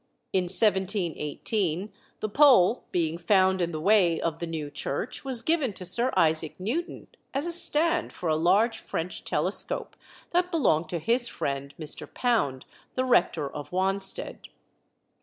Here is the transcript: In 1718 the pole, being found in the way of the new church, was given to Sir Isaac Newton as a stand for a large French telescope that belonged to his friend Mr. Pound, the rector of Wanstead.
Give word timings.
In 0.33 0.45
1718 0.45 1.93
the 2.21 2.27
pole, 2.27 2.85
being 2.91 3.19
found 3.19 3.61
in 3.61 3.71
the 3.71 3.79
way 3.79 4.19
of 4.19 4.39
the 4.39 4.47
new 4.47 4.71
church, 4.71 5.23
was 5.23 5.43
given 5.43 5.73
to 5.73 5.85
Sir 5.85 6.11
Isaac 6.17 6.59
Newton 6.59 7.05
as 7.35 7.45
a 7.45 7.51
stand 7.51 8.11
for 8.11 8.27
a 8.27 8.35
large 8.35 8.79
French 8.79 9.23
telescope 9.23 9.95
that 10.31 10.49
belonged 10.49 10.89
to 10.89 10.97
his 10.97 11.27
friend 11.27 11.75
Mr. 11.79 12.11
Pound, 12.11 12.65
the 12.95 13.05
rector 13.05 13.47
of 13.47 13.71
Wanstead. 13.71 14.47